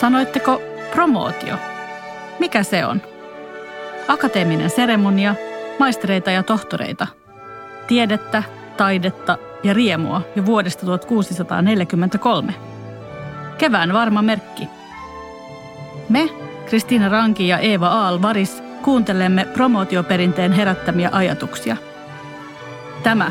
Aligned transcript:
Sanoitteko 0.00 0.62
promootio? 0.92 1.56
Mikä 2.38 2.62
se 2.62 2.86
on? 2.86 3.02
Akateeminen 4.08 4.70
seremonia, 4.70 5.34
maistereita 5.78 6.30
ja 6.30 6.42
tohtoreita. 6.42 7.06
Tiedettä, 7.86 8.42
taidetta 8.76 9.38
ja 9.62 9.74
riemua 9.74 10.22
jo 10.36 10.46
vuodesta 10.46 10.86
1643. 10.86 12.54
Kevään 13.58 13.92
varma 13.92 14.22
merkki. 14.22 14.68
Me, 16.08 16.28
Kristiina 16.66 17.08
Ranki 17.08 17.48
ja 17.48 17.58
Eeva 17.58 17.88
Aal 17.88 18.22
Varis, 18.22 18.62
kuuntelemme 18.82 19.44
promootioperinteen 19.44 20.52
herättämiä 20.52 21.08
ajatuksia. 21.12 21.76
Tämä 23.02 23.30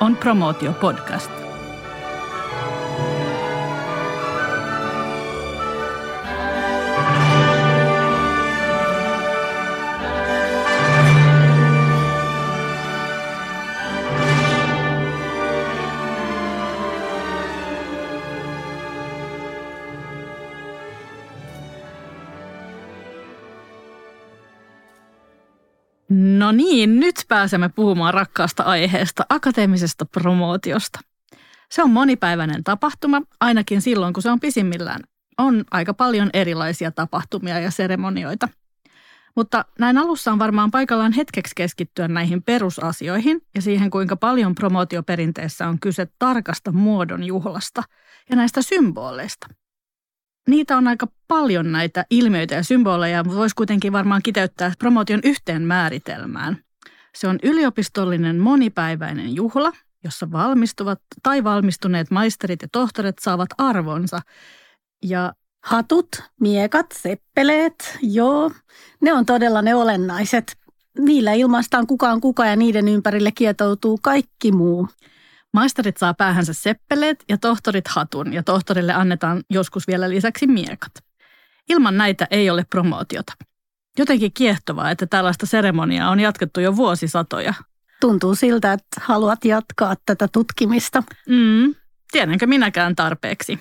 on 0.00 0.16
Promootio 0.16 0.72
Podcast. 0.72 1.45
No 26.46 26.52
niin, 26.52 27.00
nyt 27.00 27.24
pääsemme 27.28 27.68
puhumaan 27.68 28.14
rakkaasta 28.14 28.62
aiheesta, 28.62 29.26
akateemisesta 29.28 30.04
promootiosta. 30.04 31.00
Se 31.70 31.82
on 31.82 31.90
monipäiväinen 31.90 32.64
tapahtuma, 32.64 33.22
ainakin 33.40 33.82
silloin 33.82 34.14
kun 34.14 34.22
se 34.22 34.30
on 34.30 34.40
pisimmillään. 34.40 35.00
On 35.38 35.64
aika 35.70 35.94
paljon 35.94 36.30
erilaisia 36.32 36.90
tapahtumia 36.90 37.60
ja 37.60 37.70
seremonioita. 37.70 38.48
Mutta 39.36 39.64
näin 39.78 39.98
alussa 39.98 40.32
on 40.32 40.38
varmaan 40.38 40.70
paikallaan 40.70 41.12
hetkeksi 41.12 41.52
keskittyä 41.56 42.08
näihin 42.08 42.42
perusasioihin 42.42 43.40
ja 43.54 43.62
siihen, 43.62 43.90
kuinka 43.90 44.16
paljon 44.16 44.54
promootioperinteessä 44.54 45.68
on 45.68 45.80
kyse 45.80 46.08
tarkasta 46.18 46.72
muodon 46.72 47.24
juhlasta 47.24 47.82
ja 48.30 48.36
näistä 48.36 48.62
symboleista– 48.62 49.46
niitä 50.48 50.76
on 50.76 50.88
aika 50.88 51.06
paljon 51.28 51.72
näitä 51.72 52.04
ilmiöitä 52.10 52.54
ja 52.54 52.64
symboleja, 52.64 53.24
mutta 53.24 53.38
voisi 53.38 53.54
kuitenkin 53.56 53.92
varmaan 53.92 54.22
kiteyttää 54.22 54.72
promotion 54.78 55.20
yhteen 55.24 55.62
määritelmään. 55.62 56.58
Se 57.14 57.28
on 57.28 57.38
yliopistollinen 57.42 58.38
monipäiväinen 58.38 59.34
juhla, 59.34 59.72
jossa 60.04 60.32
valmistuvat 60.32 61.00
tai 61.22 61.44
valmistuneet 61.44 62.10
maisterit 62.10 62.62
ja 62.62 62.68
tohtorit 62.72 63.18
saavat 63.18 63.48
arvonsa. 63.58 64.20
Ja 65.04 65.32
hatut, 65.64 66.08
miekat, 66.40 66.86
seppeleet, 66.92 67.98
joo, 68.02 68.50
ne 69.00 69.12
on 69.12 69.26
todella 69.26 69.62
ne 69.62 69.74
olennaiset. 69.74 70.56
Niillä 70.98 71.32
ilmaistaan 71.32 71.86
kukaan 71.86 72.20
kuka 72.20 72.46
ja 72.46 72.56
niiden 72.56 72.88
ympärille 72.88 73.32
kietoutuu 73.32 73.98
kaikki 74.02 74.52
muu. 74.52 74.88
Maisterit 75.56 75.96
saa 75.96 76.14
päähänsä 76.14 76.52
seppeleet 76.52 77.24
ja 77.28 77.38
tohtorit 77.38 77.88
hatun 77.88 78.32
ja 78.32 78.42
tohtorille 78.42 78.92
annetaan 78.92 79.42
joskus 79.50 79.86
vielä 79.86 80.10
lisäksi 80.10 80.46
miekat. 80.46 80.92
Ilman 81.68 81.96
näitä 81.96 82.26
ei 82.30 82.50
ole 82.50 82.64
promootiota. 82.70 83.32
Jotenkin 83.98 84.32
kiehtovaa, 84.32 84.90
että 84.90 85.06
tällaista 85.06 85.46
seremoniaa 85.46 86.10
on 86.10 86.20
jatkettu 86.20 86.60
jo 86.60 86.76
vuosisatoja. 86.76 87.54
Tuntuu 88.00 88.34
siltä, 88.34 88.72
että 88.72 89.00
haluat 89.00 89.44
jatkaa 89.44 89.94
tätä 90.06 90.28
tutkimista. 90.32 91.02
Mm, 91.28 91.74
tiedänkö 92.10 92.46
minäkään 92.46 92.96
tarpeeksi. 92.96 93.58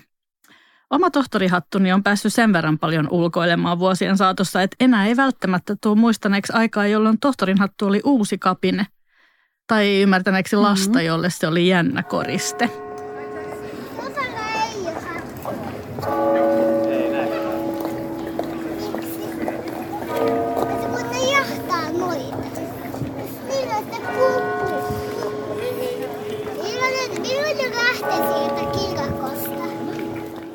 Oma 0.90 1.10
tohtorihattuni 1.10 1.94
on 1.94 2.04
päässyt 2.04 2.34
sen 2.34 2.54
verran 2.54 2.80
paljon 2.80 3.08
ulkoilemaan 3.12 3.80
vuosien 3.80 4.18
saatossa, 4.18 4.62
että 4.62 4.76
enää 4.80 5.06
ei 5.06 5.18
välttämättä 5.18 5.76
tule 5.82 5.96
muistaneeksi 5.96 6.54
aikaa, 6.54 6.88
jolloin 6.88 7.20
tohtorinhattu 7.20 7.86
oli 7.86 8.02
uusi 8.04 8.38
kapine 8.38 8.88
tai 9.68 10.02
ymmärtäneeksi 10.02 10.56
lasta, 10.56 10.90
mm-hmm. 10.90 11.06
jolle 11.06 11.30
se 11.30 11.48
oli 11.48 11.68
jännä 11.68 12.04
koriste. 12.04 12.70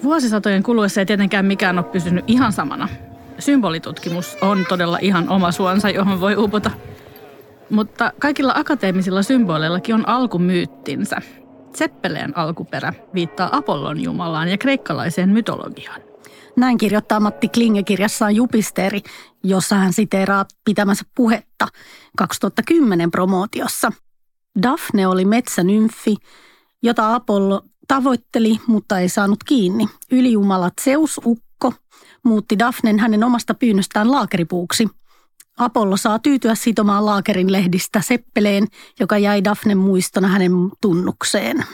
Vuosisatojen 0.03 0.63
kuluessa 0.63 1.01
ei 1.01 1.07
tietenkään 1.07 1.47
mikään 1.47 1.79
ole 1.79 1.87
pysynyt 1.87 2.25
ihan 2.27 2.53
samana. 2.53 2.89
Symbolitutkimus 3.39 4.37
on 4.41 4.67
todella 4.69 4.99
ihan 5.01 5.29
oma 5.29 5.53
suonsa, 5.53 5.91
johon 5.91 6.21
voi 6.21 6.37
upota– 6.37 6.71
mutta 7.71 8.13
kaikilla 8.19 8.53
akateemisilla 8.57 9.23
symboleillakin 9.23 9.95
on 9.95 10.09
alkumyyttinsä. 10.09 11.17
Seppeleen 11.75 12.39
alkuperä 12.39 12.93
viittaa 13.15 13.57
Apollon 13.57 14.03
jumalaan 14.03 14.49
ja 14.49 14.59
kreikkalaiseen 14.59 15.29
mytologiaan. 15.29 16.01
Näin 16.57 16.79
kirjoittaa 16.79 17.21
Matti 17.21 17.49
Klinge 17.49 17.83
kirjassaan 17.83 18.37
Jupisteri, 18.37 19.01
jossa 19.45 19.77
hän 19.77 19.93
siteeraa 19.93 20.45
pitämänsä 20.65 21.05
puhetta 21.15 21.69
2010 22.17 23.11
promootiossa. 23.11 23.93
Daphne 24.63 25.07
oli 25.07 25.25
metsänymfi, 25.25 26.17
jota 26.83 27.15
Apollo 27.15 27.63
tavoitteli, 27.89 28.61
mutta 28.67 28.99
ei 28.99 29.09
saanut 29.09 29.45
kiinni. 29.45 29.89
Ylijumala 30.13 30.71
Zeus 30.85 31.21
Ukko 31.25 31.73
muutti 32.23 32.59
Daphnen 32.59 32.99
hänen 32.99 33.25
omasta 33.25 33.55
pyynnöstään 33.55 34.11
laakeripuuksi– 34.11 34.89
Apollo 35.61 35.97
saa 35.97 36.19
tyytyä 36.19 36.55
sitomaan 36.55 37.07
laakerin 37.07 37.53
lehdistä 37.53 38.01
seppeleen, 38.01 38.67
joka 39.01 39.19
jäi 39.19 39.45
Daphnen 39.45 39.79
muistona 39.79 40.29
hänen 40.29 40.53
tunnukseen. 40.81 41.65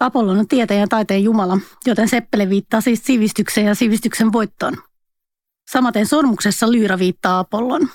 Apollo 0.00 0.32
on 0.32 0.48
tieteen 0.48 0.80
ja 0.80 0.86
taiteen 0.88 1.24
jumala, 1.24 1.58
joten 1.86 2.08
seppele 2.08 2.48
viittaa 2.48 2.80
siis 2.80 3.04
sivistykseen 3.04 3.66
ja 3.66 3.74
sivistyksen 3.74 4.32
voittoon. 4.32 4.76
Samaten 5.70 6.06
sormuksessa 6.06 6.72
lyyrä 6.72 6.98
viittaa 6.98 7.38
Apollon. 7.38 7.88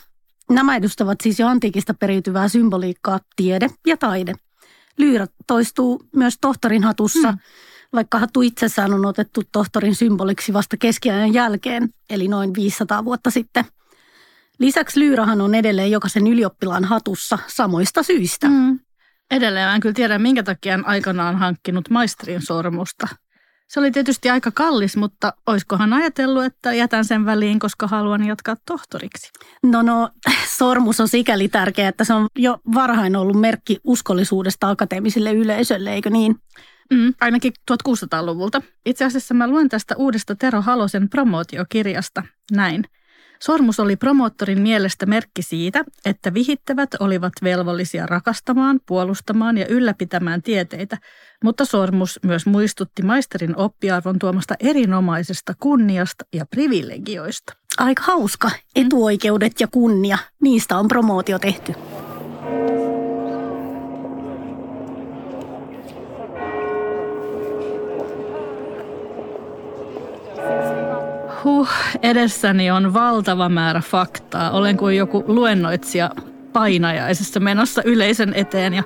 Nämä 0.49 0.75
edustavat 0.75 1.21
siis 1.21 1.39
jo 1.39 1.47
antiikista 1.47 1.93
periytyvää 1.93 2.47
symboliikkaa, 2.47 3.19
tiede 3.35 3.67
ja 3.87 3.97
taide. 3.97 4.33
Lyyrä 4.97 5.27
toistuu 5.47 6.03
myös 6.15 6.37
tohtorin 6.41 6.83
hatussa, 6.83 7.31
mm. 7.31 7.37
vaikka 7.93 8.19
hattu 8.19 8.41
itsessään 8.41 8.93
on 8.93 9.05
otettu 9.05 9.41
tohtorin 9.51 9.95
symboliksi 9.95 10.53
vasta 10.53 10.77
keskiajan 10.77 11.33
jälkeen, 11.33 11.89
eli 12.09 12.27
noin 12.27 12.53
500 12.53 13.05
vuotta 13.05 13.31
sitten– 13.31 13.65
Lisäksi 14.61 14.99
lyyrahan 14.99 15.41
on 15.41 15.55
edelleen 15.55 15.91
jokaisen 15.91 16.27
ylioppilaan 16.27 16.83
hatussa 16.83 17.39
samoista 17.47 18.03
syistä. 18.03 18.47
Mm. 18.47 18.79
Edelleen 19.31 19.67
mä 19.67 19.75
en 19.75 19.81
kyllä 19.81 19.93
tiedä, 19.93 20.19
minkä 20.19 20.43
takia 20.43 20.73
en 20.73 20.87
aikanaan 20.87 21.35
hankkinut 21.35 21.89
maisterin 21.89 22.41
sormusta. 22.41 23.07
Se 23.67 23.79
oli 23.79 23.91
tietysti 23.91 24.29
aika 24.29 24.51
kallis, 24.51 24.97
mutta 24.97 25.33
oiskohan 25.47 25.93
ajatellut, 25.93 26.43
että 26.43 26.73
jätän 26.73 27.05
sen 27.05 27.25
väliin, 27.25 27.59
koska 27.59 27.87
haluan 27.87 28.27
jatkaa 28.27 28.55
tohtoriksi? 28.65 29.31
No 29.63 29.81
no, 29.81 30.09
sormus 30.57 30.99
on 30.99 31.07
sikäli 31.07 31.47
tärkeä, 31.47 31.87
että 31.87 32.03
se 32.03 32.13
on 32.13 32.27
jo 32.35 32.57
varhain 32.73 33.15
ollut 33.15 33.39
merkki 33.39 33.79
uskollisuudesta 33.83 34.69
akateemiselle 34.69 35.33
yleisölle, 35.33 35.93
eikö 35.93 36.09
niin? 36.09 36.35
Mm, 36.93 37.13
ainakin 37.21 37.53
1600-luvulta. 37.71 38.61
Itse 38.85 39.05
asiassa 39.05 39.33
mä 39.33 39.47
luen 39.47 39.69
tästä 39.69 39.95
uudesta 39.97 40.35
Tero 40.35 40.61
Halosen 40.61 41.09
promootiokirjasta 41.09 42.23
näin– 42.51 42.83
Sormus 43.41 43.79
oli 43.79 43.95
promoottorin 43.95 44.61
mielestä 44.61 45.05
merkki 45.05 45.41
siitä, 45.41 45.83
että 46.05 46.33
vihittävät 46.33 46.89
olivat 46.99 47.33
velvollisia 47.43 48.05
rakastamaan, 48.05 48.79
puolustamaan 48.85 49.57
ja 49.57 49.65
ylläpitämään 49.67 50.41
tieteitä, 50.41 50.97
mutta 51.43 51.65
sormus 51.65 52.19
myös 52.23 52.45
muistutti 52.45 53.01
maisterin 53.01 53.57
oppiarvon 53.57 54.19
tuomasta 54.19 54.55
erinomaisesta 54.59 55.53
kunniasta 55.59 56.25
ja 56.33 56.45
privilegioista. 56.45 57.53
Aika 57.77 58.03
hauska. 58.03 58.51
Etuoikeudet 58.75 59.59
ja 59.59 59.67
kunnia, 59.67 60.17
niistä 60.41 60.77
on 60.77 60.87
promootio 60.87 61.39
tehty. 61.39 61.73
Edessäni 72.01 72.71
on 72.71 72.93
valtava 72.93 73.49
määrä 73.49 73.81
faktaa. 73.81 74.51
Olen 74.51 74.77
kuin 74.77 74.97
joku 74.97 75.23
luennoitsija 75.27 76.09
painajaisessa 76.53 77.39
menossa 77.39 77.81
yleisön 77.85 78.33
eteen 78.33 78.73
ja 78.73 78.83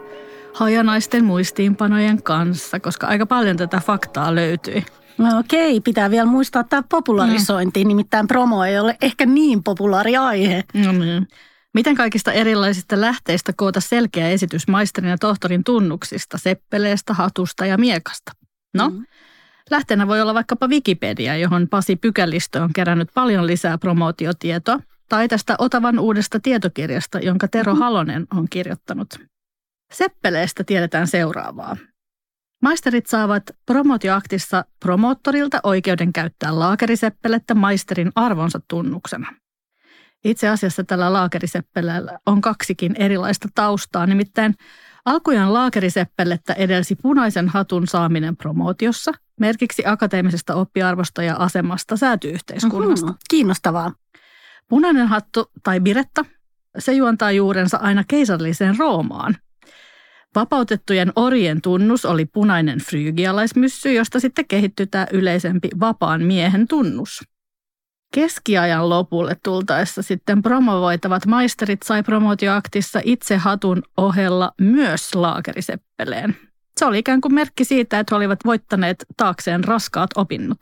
hajanaisten 0.53 1.25
muistiinpanojen 1.25 2.23
kanssa, 2.23 2.79
koska 2.79 3.07
aika 3.07 3.25
paljon 3.25 3.57
tätä 3.57 3.81
faktaa 3.85 4.35
löytyi. 4.35 4.85
No 5.17 5.39
okei, 5.39 5.81
pitää 5.81 6.11
vielä 6.11 6.25
muistaa 6.25 6.63
tämä 6.63 6.83
popularisointi, 6.89 7.83
mm. 7.83 7.87
nimittäin 7.87 8.27
promo 8.27 8.63
ei 8.63 8.79
ole 8.79 8.97
ehkä 9.01 9.25
niin 9.25 9.63
populaari 9.63 10.17
aihe. 10.17 10.63
No 10.73 10.91
niin. 10.91 11.27
Miten 11.73 11.95
kaikista 11.95 12.31
erilaisista 12.31 13.01
lähteistä 13.01 13.53
koota 13.55 13.81
selkeä 13.81 14.29
esitys 14.29 14.67
maisterin 14.67 15.09
ja 15.09 15.17
tohtorin 15.17 15.63
tunnuksista, 15.63 16.37
seppeleestä, 16.37 17.13
hatusta 17.13 17.65
ja 17.65 17.77
miekasta? 17.77 18.31
No, 18.73 18.89
mm. 18.89 19.05
Lähteenä 19.71 20.07
voi 20.07 20.21
olla 20.21 20.33
vaikkapa 20.33 20.67
Wikipedia, 20.67 21.37
johon 21.37 21.67
Pasi 21.69 21.95
Pykälistö 21.95 22.63
on 22.63 22.73
kerännyt 22.73 23.09
paljon 23.13 23.47
lisää 23.47 23.77
promootiotietoa, 23.77 24.79
tai 25.09 25.27
tästä 25.27 25.55
Otavan 25.59 25.99
uudesta 25.99 26.39
tietokirjasta, 26.39 27.19
jonka 27.19 27.47
Tero 27.47 27.71
mm-hmm. 27.73 27.83
Halonen 27.83 28.27
on 28.33 28.47
kirjoittanut. 28.49 29.13
Seppeleestä 29.93 30.63
tiedetään 30.63 31.07
seuraavaa. 31.07 31.77
Maisterit 32.61 33.07
saavat 33.07 33.43
promootioaktissa 33.65 34.65
promoottorilta 34.79 35.59
oikeuden 35.63 36.13
käyttää 36.13 36.59
laakeriseppelettä 36.59 37.55
maisterin 37.55 38.11
arvonsa 38.15 38.59
tunnuksena. 38.67 39.33
Itse 40.23 40.49
asiassa 40.49 40.83
tällä 40.83 41.13
laakeriseppeleellä 41.13 42.19
on 42.25 42.41
kaksikin 42.41 42.95
erilaista 42.99 43.47
taustaa, 43.55 44.05
nimittäin 44.05 44.55
alkujaan 45.05 45.53
laakeriseppelettä 45.53 46.53
edelsi 46.53 46.95
punaisen 46.95 47.49
hatun 47.49 47.87
saaminen 47.87 48.37
promootiossa, 48.37 49.11
merkiksi 49.39 49.83
akateemisesta 49.85 50.55
oppiarvosta 50.55 51.23
ja 51.23 51.35
asemasta 51.35 51.97
säätyyhteiskunnasta. 51.97 53.05
Uhuh, 53.05 53.17
kiinnostavaa. 53.29 53.91
Punainen 54.69 55.07
hattu 55.07 55.51
tai 55.63 55.79
biretta, 55.79 56.25
se 56.77 56.93
juontaa 56.93 57.31
juurensa 57.31 57.77
aina 57.77 58.03
keisaralliseen 58.07 58.77
Roomaan. 58.77 59.37
Vapautettujen 60.35 61.11
orien 61.15 61.61
tunnus 61.61 62.05
oli 62.05 62.25
punainen 62.25 62.79
frygialaismyssy, 62.79 63.93
josta 63.93 64.19
sitten 64.19 64.47
kehittyi 64.47 64.87
tämä 64.87 65.07
yleisempi 65.11 65.69
vapaan 65.79 66.23
miehen 66.23 66.67
tunnus. 66.67 67.23
Keskiajan 68.15 68.89
lopulle 68.89 69.37
tultaessa 69.43 70.01
sitten 70.01 70.41
promovoitavat 70.41 71.25
maisterit 71.25 71.83
sai 71.83 72.03
promootioaktissa 72.03 73.01
itse 73.03 73.37
hatun 73.37 73.83
ohella 73.97 74.51
myös 74.61 75.15
laakeriseppeleen. 75.15 76.35
Se 76.77 76.85
oli 76.85 76.99
ikään 76.99 77.21
kuin 77.21 77.33
merkki 77.33 77.65
siitä, 77.65 77.99
että 77.99 78.15
he 78.15 78.17
olivat 78.17 78.39
voittaneet 78.45 79.05
taakseen 79.17 79.63
raskaat 79.63 80.09
opinnot. 80.15 80.57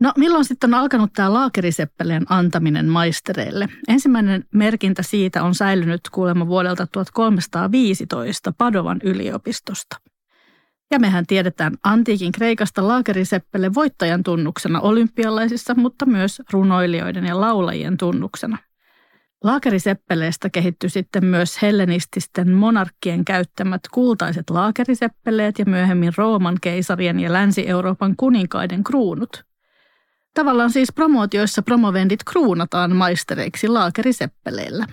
No 0.00 0.12
milloin 0.16 0.44
sitten 0.44 0.74
on 0.74 0.80
alkanut 0.80 1.12
tämä 1.12 1.32
laakeriseppeleen 1.32 2.26
antaminen 2.28 2.88
maistereille? 2.88 3.68
Ensimmäinen 3.88 4.44
merkintä 4.54 5.02
siitä 5.02 5.42
on 5.42 5.54
säilynyt 5.54 6.00
kuulemma 6.12 6.46
vuodelta 6.46 6.86
1315 6.86 8.52
Padovan 8.58 9.00
yliopistosta. 9.04 9.96
Ja 10.90 10.98
mehän 10.98 11.26
tiedetään 11.26 11.72
antiikin 11.84 12.32
Kreikasta 12.32 12.88
laakeriseppele 12.88 13.74
voittajan 13.74 14.22
tunnuksena 14.22 14.80
olympialaisissa, 14.80 15.74
mutta 15.74 16.06
myös 16.06 16.42
runoilijoiden 16.52 17.26
ja 17.26 17.40
laulajien 17.40 17.96
tunnuksena. 17.96 18.58
Laakeriseppeleestä 19.44 20.50
kehittyi 20.50 20.90
sitten 20.90 21.24
myös 21.24 21.62
hellenististen 21.62 22.50
monarkkien 22.50 23.24
käyttämät 23.24 23.80
kultaiset 23.92 24.50
laakeriseppeleet 24.50 25.58
ja 25.58 25.64
myöhemmin 25.64 26.12
Rooman 26.16 26.56
keisarien 26.60 27.20
ja 27.20 27.32
Länsi-Euroopan 27.32 28.14
kuninkaiden 28.16 28.84
kruunut– 28.84 29.30
Tavallaan 30.34 30.70
siis 30.70 30.92
promootioissa 30.94 31.62
promovendit 31.62 32.24
kruunataan 32.24 32.96
maistereiksi 32.96 33.68
laakeriseppeleillä. 33.68 34.86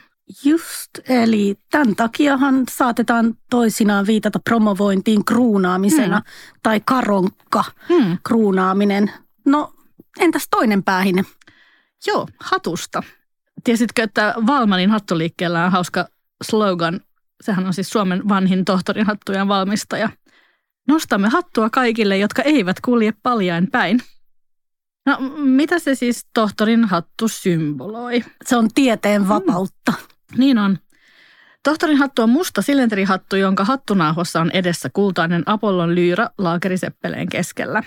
Just, 0.44 1.10
eli 1.10 1.56
tämän 1.72 1.96
takiahan 1.96 2.64
saatetaan 2.72 3.36
toisinaan 3.50 4.08
viitata 4.08 4.40
promovointiin 4.40 5.26
kruunaamisena 5.26 6.16
hmm. 6.16 6.60
tai 6.64 6.82
karonkka 6.86 7.64
hmm. 7.90 8.18
kruunaaminen. 8.24 9.12
No, 9.46 9.74
entäs 10.20 10.48
toinen 10.52 10.84
päähine? 10.84 11.24
Joo, 12.08 12.28
hatusta. 12.40 13.04
Tiesitkö, 13.64 14.04
että 14.04 14.34
Valmanin 14.48 14.90
hattuliikkeellä 14.90 15.66
on 15.66 15.72
hauska 15.72 16.08
slogan? 16.44 17.00
Sehän 17.44 17.66
on 17.66 17.74
siis 17.74 17.90
Suomen 17.90 18.30
vanhin 18.30 18.66
tohtorin 18.66 19.06
hattujen 19.06 19.48
valmistaja. 19.48 20.10
Nostamme 20.88 21.30
hattua 21.30 21.70
kaikille, 21.70 22.18
jotka 22.18 22.42
eivät 22.42 22.80
kulje 22.82 23.14
paljain 23.24 23.72
päin. 23.72 24.00
No 25.06 25.18
mitä 25.38 25.80
se 25.80 25.96
siis 25.96 26.26
tohtorin 26.34 26.86
hattu 26.86 27.28
symboloi? 27.28 28.24
Se 28.46 28.56
on 28.56 28.70
tieteen 28.76 29.28
vapautta. 29.28 29.92
Mm. 29.92 30.11
Niin 30.38 30.58
on. 30.58 30.78
Tohtorin 31.64 31.98
hattu 31.98 32.22
on 32.22 32.30
musta 32.30 32.62
silenderihattu, 32.62 33.36
jonka 33.36 33.66
hattunaahossa 33.66 34.42
on 34.42 34.52
edessä 34.52 34.90
kultainen 34.94 35.44
Apollon 35.46 35.96
lyyrä 35.96 36.30
laakeriseppeleen 36.38 37.30
keskellä. 37.30 37.84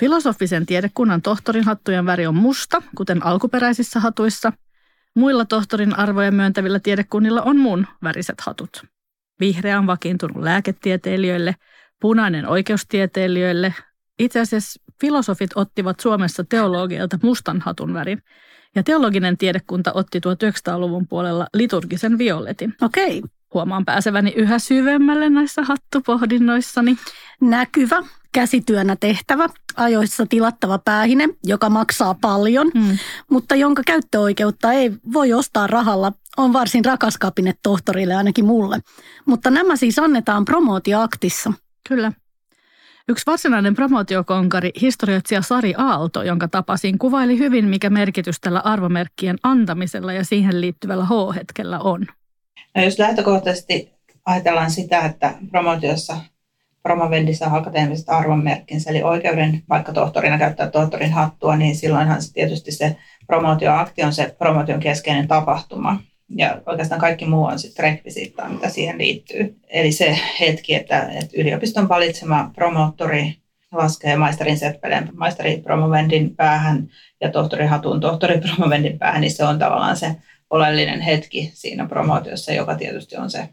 Filosofisen 0.00 0.66
tiedekunnan 0.66 1.22
tohtorin 1.22 1.64
hattujen 1.64 2.06
väri 2.06 2.26
on 2.26 2.34
musta, 2.34 2.82
kuten 2.96 3.26
alkuperäisissä 3.26 4.00
hatuissa. 4.00 4.52
Muilla 5.14 5.44
tohtorin 5.44 5.98
arvoja 5.98 6.32
myöntävillä 6.32 6.80
tiedekunnilla 6.80 7.42
on 7.42 7.56
mun 7.56 7.86
väriset 8.02 8.40
hatut. 8.40 8.82
Vihreä 9.40 9.78
on 9.78 9.86
vakiintunut 9.86 10.42
lääketieteilijöille, 10.42 11.54
punainen 12.00 12.46
oikeustieteilijöille, 12.46 13.74
itse 14.18 14.40
asiassa 14.40 14.80
filosofit 15.00 15.50
ottivat 15.54 16.00
Suomessa 16.00 16.44
teologialta 16.44 17.18
mustan 17.22 17.60
hatun 17.60 17.94
värin. 17.94 18.22
Ja 18.78 18.82
teologinen 18.82 19.36
tiedekunta 19.38 19.92
otti 19.92 20.18
1900-luvun 20.18 21.06
puolella 21.08 21.46
liturgisen 21.54 22.18
violetin. 22.18 22.74
Okei. 22.82 23.22
Huomaan 23.54 23.84
pääseväni 23.84 24.32
yhä 24.36 24.58
syvemmälle 24.58 25.30
näissä 25.30 25.62
hattupohdinnoissani. 25.62 26.96
Näkyvä, 27.40 28.02
käsityönä 28.32 28.96
tehtävä, 28.96 29.48
ajoissa 29.76 30.26
tilattava 30.26 30.78
päähine, 30.78 31.28
joka 31.44 31.70
maksaa 31.70 32.14
paljon, 32.20 32.70
hmm. 32.74 32.98
mutta 33.30 33.54
jonka 33.54 33.82
käyttöoikeutta 33.86 34.72
ei 34.72 34.92
voi 35.12 35.32
ostaa 35.32 35.66
rahalla, 35.66 36.12
on 36.36 36.52
varsin 36.52 36.84
rakas 36.84 37.16
kapine 37.16 37.54
tohtorille, 37.62 38.14
ainakin 38.14 38.44
mulle. 38.44 38.80
Mutta 39.26 39.50
nämä 39.50 39.76
siis 39.76 39.98
annetaan 39.98 40.44
promootioaktissa. 40.44 41.52
Kyllä. 41.88 42.12
Yksi 43.10 43.26
varsinainen 43.26 43.74
promootiokonkari, 43.74 44.70
historioitsija 44.80 45.42
Sari 45.42 45.74
Aalto, 45.76 46.22
jonka 46.22 46.48
tapasin, 46.48 46.98
kuvaili 46.98 47.38
hyvin, 47.38 47.64
mikä 47.64 47.90
merkitys 47.90 48.40
tällä 48.40 48.60
arvomerkkien 48.60 49.36
antamisella 49.42 50.12
ja 50.12 50.24
siihen 50.24 50.60
liittyvällä 50.60 51.04
H-hetkellä 51.04 51.78
on. 51.78 52.06
No 52.76 52.82
jos 52.82 52.98
lähtökohtaisesti 52.98 53.92
ajatellaan 54.26 54.70
sitä, 54.70 55.00
että 55.00 55.34
promootiossa 55.50 56.16
promovendi 56.82 57.34
saa 57.34 57.56
akateemiset 57.56 58.08
arvonmerkkinsä, 58.08 58.90
eli 58.90 59.02
oikeuden 59.02 59.62
vaikka 59.68 59.92
tohtorina 59.92 60.38
käyttää 60.38 60.70
tohtorin 60.70 61.12
hattua, 61.12 61.56
niin 61.56 61.76
silloinhan 61.76 62.22
se 62.22 62.32
tietysti 62.32 62.72
se 62.72 62.96
promootioakti 63.26 64.02
on 64.02 64.12
se 64.12 64.36
promootion 64.38 64.80
keskeinen 64.80 65.28
tapahtuma. 65.28 66.00
Ja 66.36 66.62
oikeastaan 66.66 67.00
kaikki 67.00 67.26
muu 67.26 67.44
on 67.44 67.58
sitten 67.58 67.82
rekvisiittaa, 67.82 68.48
mitä 68.48 68.68
siihen 68.68 68.98
liittyy. 68.98 69.56
Eli 69.68 69.92
se 69.92 70.18
hetki, 70.40 70.74
että, 70.74 71.02
että 71.02 71.36
yliopiston 71.36 71.88
valitsema 71.88 72.50
promoottori 72.54 73.36
laskee 73.72 74.16
maisterin 74.16 74.58
seppeleen 74.58 75.10
maisteri 75.14 75.56
promovendin 75.56 76.36
päähän 76.36 76.88
ja 77.20 77.30
tohtori 77.30 77.66
hatun 77.66 78.00
tohtori 78.00 78.40
promovendin 78.40 78.98
päähän, 78.98 79.20
niin 79.20 79.32
se 79.32 79.44
on 79.44 79.58
tavallaan 79.58 79.96
se 79.96 80.16
oleellinen 80.50 81.00
hetki 81.00 81.50
siinä 81.54 81.86
promootiossa, 81.86 82.52
joka 82.52 82.74
tietysti 82.74 83.16
on 83.16 83.30
se 83.30 83.48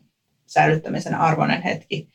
säilyttämisen 0.46 1.16
arvoinen 1.16 1.62
hetki. 1.62 2.10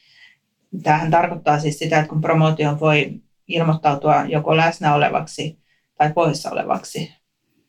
Tämähän 0.83 1.11
tarkoittaa 1.11 1.59
siis 1.59 1.79
sitä, 1.79 1.99
että 1.99 2.09
kun 2.09 2.21
promootio 2.21 2.81
voi 2.81 3.13
ilmoittautua 3.49 4.25
joko 4.25 4.57
läsnä 4.57 4.95
olevaksi 4.95 5.59
tai 5.99 6.13
poissa 6.13 6.51
olevaksi, 6.51 7.13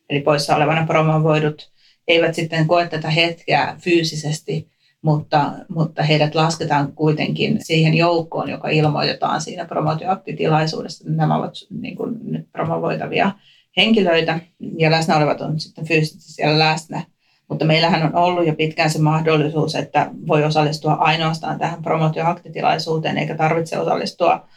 eli 0.09 0.19
poissa 0.19 0.55
olevana 0.55 0.85
promovoidut 0.85 1.71
eivät 2.11 2.35
sitten 2.35 2.67
koe 2.67 2.87
tätä 2.87 3.09
hetkeä 3.09 3.75
fyysisesti, 3.79 4.67
mutta, 5.01 5.51
mutta 5.67 6.03
heidät 6.03 6.35
lasketaan 6.35 6.93
kuitenkin 6.93 7.57
siihen 7.61 7.93
joukkoon, 7.93 8.49
joka 8.49 8.69
ilmoitetaan 8.69 9.41
siinä 9.41 9.65
promootioaktitilaisuudessa. 9.65 11.03
Nämä 11.07 11.37
ovat 11.37 11.53
niin 11.81 11.95
kuin 11.95 12.19
nyt 12.23 12.51
promovoitavia 12.51 13.31
henkilöitä 13.77 14.39
ja 14.77 14.91
läsnä 14.91 15.17
olevat 15.17 15.41
on 15.41 15.59
sitten 15.59 15.85
fyysisesti 15.85 16.31
siellä 16.31 16.59
läsnä. 16.59 17.01
Mutta 17.47 17.65
meillähän 17.65 18.03
on 18.03 18.15
ollut 18.15 18.47
jo 18.47 18.55
pitkään 18.55 18.89
se 18.89 18.99
mahdollisuus, 18.99 19.75
että 19.75 20.09
voi 20.27 20.43
osallistua 20.43 20.93
ainoastaan 20.93 21.59
tähän 21.59 21.81
promootioaktitilaisuuteen 21.81 23.17
eikä 23.17 23.37
tarvitse 23.37 23.79
osallistua 23.79 24.47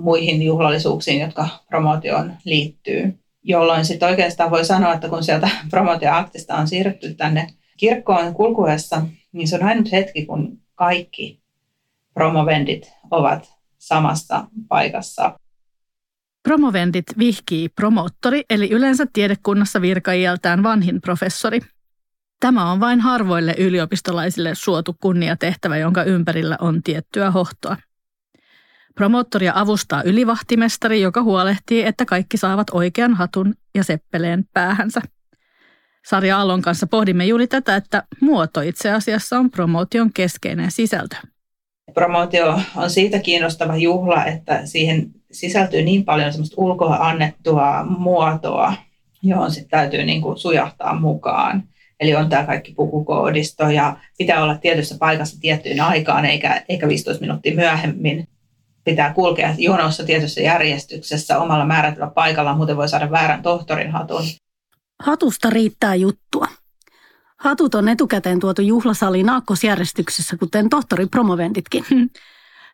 muihin 0.00 0.42
juhlallisuuksiin, 0.42 1.20
jotka 1.20 1.48
promootioon 1.68 2.32
liittyy 2.44 3.18
jolloin 3.44 3.84
sitten 3.84 4.08
oikeastaan 4.08 4.50
voi 4.50 4.64
sanoa, 4.64 4.94
että 4.94 5.08
kun 5.08 5.24
sieltä 5.24 5.48
promootioaktista 5.70 6.54
on 6.54 6.68
siirrytty 6.68 7.14
tänne 7.14 7.46
kirkkoon 7.76 8.34
kulkuessa, 8.34 9.02
niin 9.32 9.48
se 9.48 9.56
on 9.56 9.62
ainut 9.62 9.92
hetki, 9.92 10.26
kun 10.26 10.58
kaikki 10.74 11.42
promovendit 12.14 12.92
ovat 13.10 13.54
samassa 13.78 14.44
paikassa. 14.68 15.38
Promovendit 16.42 17.06
vihkii 17.18 17.68
promoottori, 17.68 18.42
eli 18.50 18.70
yleensä 18.70 19.06
tiedekunnassa 19.12 19.80
virkaiältään 19.80 20.62
vanhin 20.62 21.00
professori. 21.00 21.60
Tämä 22.40 22.72
on 22.72 22.80
vain 22.80 23.00
harvoille 23.00 23.54
yliopistolaisille 23.58 24.54
suotu 24.54 24.96
kunniatehtävä, 25.00 25.76
jonka 25.76 26.02
ympärillä 26.02 26.56
on 26.60 26.82
tiettyä 26.82 27.30
hohtoa. 27.30 27.76
Promoottoria 28.94 29.52
avustaa 29.54 30.02
ylivahtimestari, 30.02 31.00
joka 31.00 31.22
huolehtii, 31.22 31.84
että 31.84 32.04
kaikki 32.04 32.36
saavat 32.36 32.66
oikean 32.72 33.14
hatun 33.14 33.54
ja 33.74 33.84
seppeleen 33.84 34.44
päähänsä. 34.52 35.00
Sari 36.06 36.30
Aallon 36.30 36.62
kanssa 36.62 36.86
pohdimme 36.86 37.24
juuri 37.24 37.46
tätä, 37.46 37.76
että 37.76 38.02
muoto 38.20 38.60
itse 38.60 38.90
asiassa 38.90 39.38
on 39.38 39.50
promootion 39.50 40.12
keskeinen 40.12 40.70
sisältö. 40.70 41.16
Promootio 41.94 42.60
on 42.76 42.90
siitä 42.90 43.18
kiinnostava 43.18 43.76
juhla, 43.76 44.24
että 44.24 44.66
siihen 44.66 45.10
sisältyy 45.32 45.82
niin 45.82 46.04
paljon 46.04 46.32
semmoista 46.32 46.54
ulkoa 46.58 46.96
annettua 46.96 47.84
muotoa, 47.84 48.74
johon 49.22 49.50
sitten 49.50 49.70
täytyy 49.70 50.04
niin 50.04 50.22
kuin 50.22 50.38
sujahtaa 50.38 51.00
mukaan. 51.00 51.62
Eli 52.00 52.14
on 52.14 52.28
tämä 52.28 52.44
kaikki 52.44 52.74
pukukoodisto 52.74 53.68
ja 53.70 53.96
pitää 54.18 54.42
olla 54.42 54.58
tietyssä 54.58 54.96
paikassa 54.98 55.40
tiettyyn 55.40 55.80
aikaan 55.80 56.24
eikä, 56.24 56.64
eikä 56.68 56.88
15 56.88 57.20
minuuttia 57.20 57.54
myöhemmin. 57.54 58.28
Pitää 58.84 59.14
kulkea 59.14 59.54
jonossa 59.58 60.04
tietyssä 60.04 60.40
järjestyksessä 60.40 61.38
omalla 61.38 61.66
määrätyllä 61.66 62.10
paikalla, 62.14 62.56
muuten 62.56 62.76
voi 62.76 62.88
saada 62.88 63.10
väärän 63.10 63.42
tohtorin 63.42 63.92
hatun. 63.92 64.22
Hatusta 65.02 65.50
riittää 65.50 65.94
juttua. 65.94 66.46
Hatut 67.40 67.74
on 67.74 67.88
etukäteen 67.88 68.40
tuotu 68.40 68.62
juhlasaliin 68.62 69.30
aakkosjärjestyksessä, 69.30 70.36
kuten 70.36 70.68
tohtori 70.68 71.06
promoventitkin. 71.06 71.84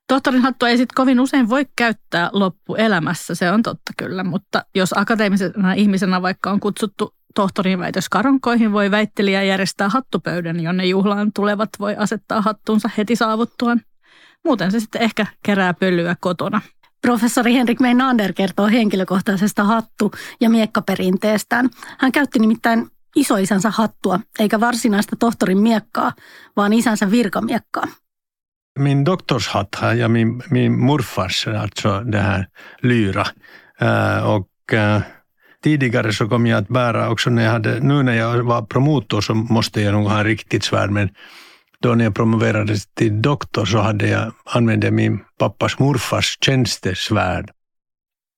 Tohtorin 0.09 0.43
hattua 0.43 0.69
ei 0.69 0.76
sitten 0.76 0.95
kovin 0.95 1.21
usein 1.21 1.49
voi 1.49 1.67
käyttää 1.76 2.31
loppuelämässä, 2.33 3.35
se 3.35 3.50
on 3.50 3.62
totta 3.62 3.93
kyllä, 3.97 4.25
mutta 4.25 4.64
jos 4.75 4.99
akateemisena 4.99 5.73
ihmisenä 5.73 6.23
vaikka 6.23 6.50
on 6.50 6.61
kutsuttu 6.61 7.14
tohtorin 7.35 7.79
väitöskaronkoihin, 7.79 8.73
voi 8.73 8.90
väittelijä 8.90 9.43
järjestää 9.43 9.88
hattupöydän, 9.88 10.61
jonne 10.61 10.87
juhlaan 10.87 11.33
tulevat 11.33 11.71
voi 11.81 11.97
asettaa 11.97 12.40
hattuunsa 12.40 12.90
heti 12.97 13.17
saavuttuaan. 13.17 13.81
Muuten 14.44 14.73
se 14.73 14.80
sitten 14.80 15.02
ehkä 15.02 15.26
kerää 15.42 15.75
pölyä 15.75 16.16
kotona. 16.20 16.61
Professori 17.02 17.54
Henrik 17.54 17.80
Meinander 17.80 18.32
kertoo 18.32 18.66
henkilökohtaisesta 18.66 19.64
hattu- 19.64 20.12
ja 20.40 20.50
miekkaperinteestään. 20.50 21.70
Hän 21.99 22.12
käytti 22.12 22.38
nimittäin 22.38 22.87
isoisänsä 23.16 23.70
hattua, 23.70 24.20
eikä 24.38 24.61
varsinaista 24.61 25.16
tohtorin 25.16 25.59
miekkaa, 25.59 26.12
vaan 26.56 26.73
isänsä 26.73 27.11
virkamiekkaa. 27.11 27.85
Min 28.78 29.04
doktorshatt 29.04 29.76
ja 29.99 30.09
min, 30.09 30.42
min 30.50 30.78
morfars, 30.78 31.47
alltså 31.49 32.04
det 32.12 32.20
här 32.20 32.44
lyra. 32.82 33.25
Uh, 33.82 34.30
och 34.30 34.49
uh, 34.73 35.02
tidigare 35.62 36.12
så 36.12 36.28
kom 36.28 36.47
jag 36.47 36.59
att 36.59 36.68
bära 36.68 37.09
också 37.11 37.30
när 37.30 37.42
jag 37.42 37.50
hade, 37.50 37.80
nu 37.80 38.02
när 38.02 38.14
jag 38.14 38.42
var 38.42 38.62
promotor 38.62 39.20
så 39.20 39.35
måste 39.35 39.80
jag 39.80 39.92
nog 39.92 40.09
ha 40.09 40.25
riktigt 40.25 40.64
svärd, 40.64 40.90
men 40.90 41.09
då 41.82 41.94
när 41.94 42.04
jag 42.04 42.14
promoverades 42.14 42.87
till 42.94 43.22
doktor 43.22 43.64
så 43.64 43.78
hade 43.78 44.08
jag, 44.08 44.32
använde 44.44 44.90
min 44.90 45.25
pappas 45.38 45.78
morfars 45.78 46.38
tjänstesvärd. 46.44 47.50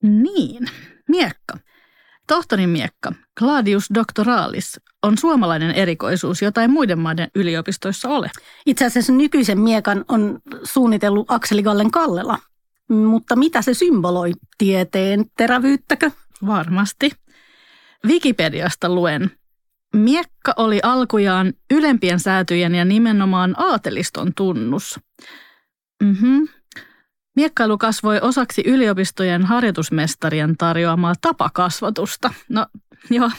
Niin, 0.03 0.67
miekka. 1.09 1.59
Tohtorin 2.27 2.69
miekka, 2.69 3.13
Gladius 3.39 3.89
doctoralis, 3.95 4.81
on 5.03 5.19
suomalainen 5.19 5.71
erikoisuus, 5.71 6.43
jota 6.43 6.63
ei 6.63 6.69
muiden 6.69 6.99
maiden 6.99 7.29
yliopistoissa 7.35 8.09
ole. 8.09 8.31
Itse 8.67 8.87
asiassa 8.87 9.13
nykyisen 9.13 9.61
miekan 9.61 10.05
on 10.09 10.39
suunnitellut 10.65 11.31
Akseli 11.31 11.63
Gallen 11.63 11.91
Kallela. 11.91 12.39
Mutta 12.89 13.37
mitä 13.37 13.63
se 13.63 13.75
symboloi? 13.75 14.33
Tieteen 14.59 15.25
terävyyttäkö? 15.37 16.11
Varmasti. 16.47 17.13
Wikipediasta 18.07 18.95
luen. 18.95 19.31
Miekka 19.97 20.53
oli 20.57 20.81
alkujaan 20.83 21.53
ylempien 21.71 22.21
säätyjen 22.21 22.75
ja 22.75 22.85
nimenomaan 22.85 23.55
aateliston 23.59 24.33
tunnus. 24.37 25.01
Mm-hmm. 26.05 26.49
Miekkailu 27.37 27.79
kasvoi 27.79 28.19
osaksi 28.23 28.63
yliopistojen 28.67 29.43
harjoitusmestarien 29.43 30.57
tarjoamaa 30.57 31.15
tapakasvatusta. 31.21 32.35
No 32.49 32.67
joo, 33.11 33.31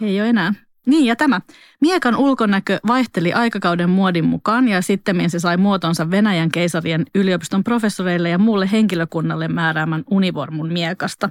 ei 0.00 0.20
ole 0.20 0.28
enää. 0.28 0.54
Niin 0.86 1.06
ja 1.06 1.16
tämä. 1.16 1.40
Miekan 1.80 2.16
ulkonäkö 2.16 2.78
vaihteli 2.86 3.32
aikakauden 3.32 3.90
muodin 3.90 4.24
mukaan 4.24 4.68
ja 4.68 4.82
sitten 4.82 5.30
se 5.30 5.38
sai 5.38 5.56
muotonsa 5.56 6.10
Venäjän 6.10 6.50
keisarien 6.50 7.04
yliopiston 7.14 7.64
professoreille 7.64 8.28
ja 8.28 8.38
muulle 8.38 8.68
henkilökunnalle 8.72 9.48
määräämän 9.48 10.04
univormun 10.10 10.72
miekasta. 10.72 11.30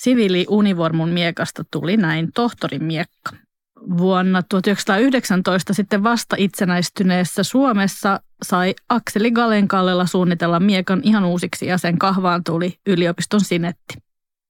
Siviili-univormun 0.00 1.08
miekasta 1.08 1.64
tuli 1.70 1.96
näin 1.96 2.32
tohtorin 2.32 2.84
miekka. 2.84 3.47
Vuonna 3.98 4.42
1919 4.42 5.74
sitten 5.74 6.02
vasta 6.02 6.36
itsenäistyneessä 6.38 7.42
Suomessa 7.42 8.20
sai 8.42 8.74
Akseli 8.88 9.30
Galenkallella 9.30 10.06
suunnitella 10.06 10.60
miekan 10.60 11.00
ihan 11.04 11.24
uusiksi 11.24 11.66
ja 11.66 11.78
sen 11.78 11.98
kahvaan 11.98 12.44
tuli 12.44 12.78
yliopiston 12.86 13.40
sinetti. 13.40 13.94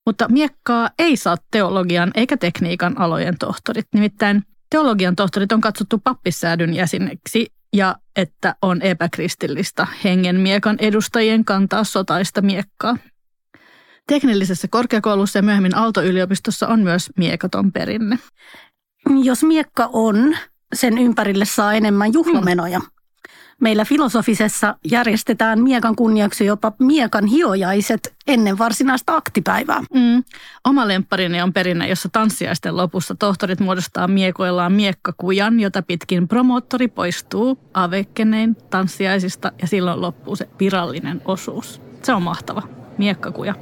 Mutta 0.07 0.29
miekkaa 0.29 0.91
ei 0.99 1.17
saa 1.17 1.37
teologian 1.51 2.11
eikä 2.15 2.37
tekniikan 2.37 3.01
alojen 3.01 3.39
tohtorit. 3.39 3.87
Nimittäin 3.95 4.43
teologian 4.71 5.17
tohtorit 5.17 5.53
on 5.53 5.61
katsottu 5.61 5.99
pappissäädyn 5.99 6.75
jäseneksi 6.75 7.47
ja 7.73 7.97
että 8.17 8.55
on 8.63 8.83
epäkristillistä 8.83 9.87
hengen 10.05 10.37
miekan 10.41 10.77
edustajien 10.79 11.45
kantaa 11.45 11.85
sotaista 11.85 12.43
miekkaa. 12.43 12.97
Teknillisessä 14.07 14.69
korkeakoulussa 14.69 15.39
ja 15.39 15.43
myöhemmin 15.43 15.77
Aalto-yliopistossa 15.77 16.69
on 16.69 16.81
myös 16.81 17.11
miekaton 17.17 17.73
perinne. 17.73 18.19
Jos 19.23 19.45
miekka 19.45 19.91
on, 19.93 20.37
sen 20.75 20.99
ympärille 20.99 21.45
saa 21.45 21.75
enemmän 21.75 22.13
juhlamenoja. 22.13 22.81
Meillä 23.61 23.85
filosofisessa 23.85 24.77
järjestetään 24.91 25.63
miekan 25.63 25.97
kunniaksi 25.97 26.45
jopa 26.45 26.73
miekan 26.79 27.27
hiojaiset 27.27 28.15
ennen 28.27 28.59
varsinaista 28.59 29.17
aktipäivää. 29.17 29.81
Mm. 29.95 30.25
Oma 30.65 30.89
lempparini 30.89 31.43
on 31.43 31.53
perinne, 31.53 31.89
jossa 31.89 32.09
tanssiaisten 32.13 32.77
lopussa 32.77 33.15
tohtorit 33.15 33.61
muodostaa 33.61 34.09
miekoillaan 34.09 34.73
miekkakujan, 34.73 35.61
jota 35.61 35.83
pitkin 35.83 36.29
promoottori 36.29 36.89
poistuu 36.89 37.59
avekkenein 37.75 38.57
tanssiaisista 38.71 39.53
ja 39.61 39.67
silloin 39.67 40.01
loppuu 40.01 40.37
se 40.37 40.49
virallinen 40.61 41.23
osuus. 41.25 41.83
Se 42.03 42.13
on 42.13 42.23
mahtava. 42.23 42.63
Miekkakuja. 42.99 43.55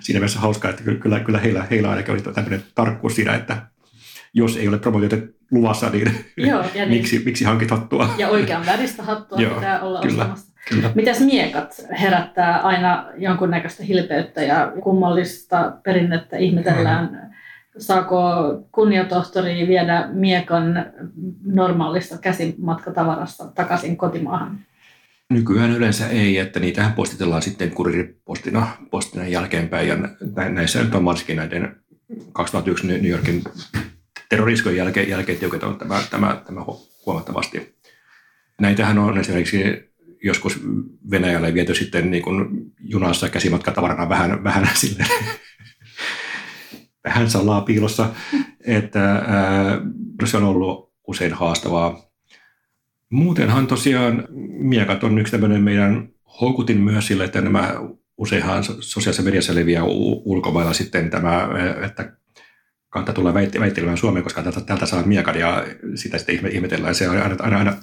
siinä 0.00 0.20
mielessä 0.20 0.40
hauskaa, 0.40 0.70
että 0.70 0.82
kyllä, 0.82 1.20
kyllä 1.20 1.38
heillä, 1.38 1.66
heillä 1.70 1.90
ainakin 1.90 2.14
oli 2.14 2.22
tämmöinen 2.22 2.64
tarkkuus 2.74 3.14
siinä, 3.14 3.34
että 3.34 3.66
jos 4.34 4.56
ei 4.56 4.68
ole 4.68 4.78
promotiota 4.78 5.16
luvassa, 5.52 5.90
niin, 5.90 6.24
Joo, 6.36 6.60
ja 6.60 6.68
niin. 6.74 6.88
miksi, 6.88 7.22
miksi 7.24 7.44
hankit 7.44 7.70
hattua? 7.70 8.08
Ja 8.18 8.28
oikean 8.28 8.66
väristä 8.66 9.02
hattua 9.02 9.40
Joo, 9.40 9.54
pitää 9.54 9.80
olla 9.80 10.00
kyllä. 10.00 10.26
Kyllä. 10.68 10.90
Mitäs 10.94 11.20
miekat 11.20 11.86
herättää 12.00 12.60
aina 12.60 13.06
jonkunnäköistä 13.16 13.82
hilpeyttä 13.82 14.42
ja 14.42 14.72
kummallista 14.82 15.72
perinnettä 15.82 16.36
ihmetellään 16.36 17.08
hmm. 17.08 17.18
saako 17.78 18.22
kunniatohtori 18.72 19.68
viedä 19.68 20.08
miekan 20.12 20.86
normaalista 21.44 22.18
käsimatkatavarasta 22.18 23.46
takaisin 23.46 23.96
kotimaahan? 23.96 24.58
Nykyään 25.30 25.70
yleensä 25.70 26.08
ei, 26.08 26.38
että 26.38 26.60
niitähän 26.60 26.92
postitellaan 26.92 27.42
sitten 27.42 27.70
kuriripostina 27.70 28.66
postina 28.90 29.26
jälkeenpäin 29.26 29.88
ja 29.88 29.96
näissä 30.48 30.82
nyt 30.82 30.94
on 30.94 31.04
varsinkin 31.04 31.36
näiden 31.36 31.76
2001 32.32 32.86
New 32.86 33.06
Yorkin 33.06 33.42
terroriskojen 34.32 34.78
jälkeen, 34.78 35.08
jälkeen 35.08 35.38
tiukentunut 35.38 35.78
tämä, 35.78 36.02
tämä, 36.10 36.42
tämä 36.46 36.64
huomattavasti. 37.06 37.74
Näitähän 38.60 38.98
on 38.98 39.18
esimerkiksi 39.18 39.64
joskus 40.24 40.60
Venäjälle 41.10 41.54
viety 41.54 41.74
sitten 41.74 42.10
niin 42.10 42.22
kuin 42.22 42.48
junassa 42.78 43.28
käsimatkatavarana 43.28 44.08
vähän, 44.08 44.44
vähän 44.44 44.68
sille, 44.80 45.04
vähän 47.04 47.30
salaa 47.30 47.60
piilossa, 47.60 48.10
että 48.66 49.12
ää, 49.12 49.80
se 50.24 50.36
on 50.36 50.44
ollut 50.44 50.92
usein 51.08 51.32
haastavaa. 51.32 52.10
Muutenhan 53.10 53.66
tosiaan 53.66 54.28
miekat 54.58 55.04
on 55.04 55.18
yksi 55.18 55.30
tämmöinen 55.30 55.62
meidän 55.62 56.08
houkutin 56.40 56.80
myös 56.80 57.06
sille, 57.06 57.24
että 57.24 57.40
nämä 57.40 57.74
useinhan 58.16 58.64
sosiaalisessa 58.64 59.22
mediassa 59.22 59.54
leviää 59.54 59.84
ulkomailla 60.24 60.72
sitten 60.72 61.10
tämä, 61.10 61.48
että 61.86 62.21
kannattaa 62.92 63.14
tulla 63.14 63.34
väittelemään 63.34 63.96
Suomeen, 63.96 64.22
koska 64.22 64.42
täältä, 64.42 64.60
täältä 64.60 64.86
saa 64.86 65.02
miekan 65.02 65.38
ja 65.38 65.64
sitä 65.94 66.18
sitten 66.18 66.46
ihmetellään. 66.52 66.94
Se 66.94 67.08
on 67.08 67.22
aina, 67.22 67.36
aina, 67.40 67.58
aina 67.58 67.76